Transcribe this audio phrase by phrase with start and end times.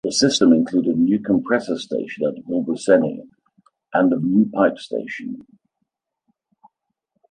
[0.03, 3.21] The system included a new compressor station at Bulbuceni,
[3.93, 5.45] and of new pipe station.